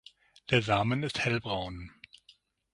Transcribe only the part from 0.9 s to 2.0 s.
ist hellbraun.